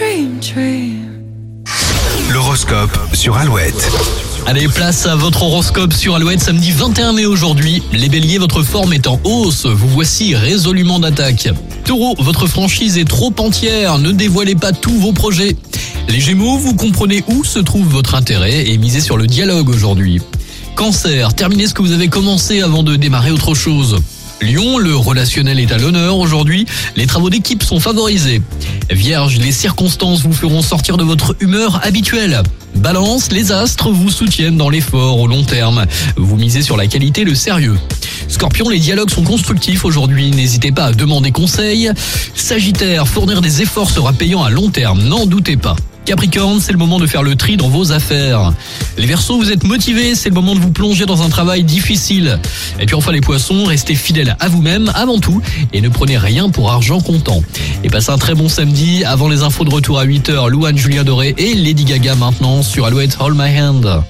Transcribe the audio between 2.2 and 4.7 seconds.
L'horoscope sur Alouette. Allez,